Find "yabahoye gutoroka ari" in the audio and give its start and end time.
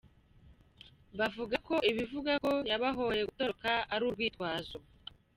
2.71-4.03